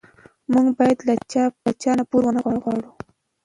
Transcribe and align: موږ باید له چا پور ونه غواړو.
موږ 0.51 0.67
باید 0.77 0.99
له 1.07 1.13
چا 1.83 1.93
پور 2.09 2.23
ونه 2.27 2.41
غواړو. 2.63 2.89